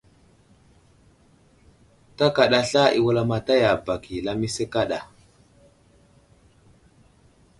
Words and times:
Ta 2.17 2.25
kaɗa 2.35 2.59
sla 2.69 2.83
i 2.97 2.99
wulamataya 3.05 3.69
i 3.77 3.81
bak 3.85 4.03
i 4.15 4.23
lamise 4.25 4.65
kaɗa. 4.73 4.99